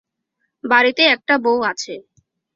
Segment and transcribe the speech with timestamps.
[0.63, 1.93] বাড়িতে একটা বৌ আছে।